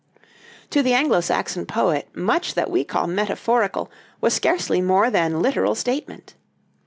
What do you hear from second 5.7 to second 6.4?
statement.